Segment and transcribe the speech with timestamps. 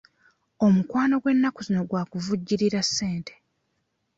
[0.65, 3.33] Omukwano gw'ennaku zino gwa kuvujjirira ssente.